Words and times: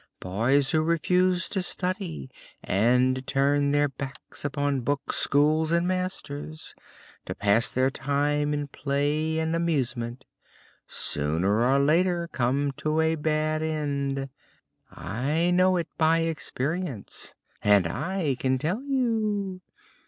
Boys 0.19 0.71
who 0.71 0.81
refuse 0.81 1.47
to 1.47 1.61
study 1.61 2.27
and 2.63 3.27
turn 3.27 3.71
their 3.71 3.87
backs 3.87 4.43
upon 4.43 4.81
books, 4.81 5.17
schools 5.17 5.71
and 5.71 5.87
masters, 5.87 6.73
to 7.23 7.35
pass 7.35 7.69
their 7.71 7.91
time 7.91 8.51
in 8.51 8.67
play 8.67 9.37
and 9.37 9.55
amusement, 9.55 10.25
sooner 10.87 11.63
or 11.63 11.77
later 11.77 12.27
come 12.31 12.71
to 12.71 12.99
a 12.99 13.13
bad 13.13 13.61
end. 13.61 14.27
I 14.89 15.51
know 15.51 15.77
it 15.77 15.87
by 15.99 16.21
experience, 16.21 17.35
and 17.61 17.85
I 17.85 18.37
can 18.39 18.57
tell 18.57 18.81
you. 18.81 19.61